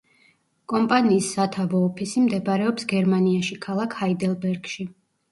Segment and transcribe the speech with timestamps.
[0.71, 4.87] კომპანიის სათავო ოფისი მდებარეობს გერმანიაში, ქალაქ ჰაიდელბერგში.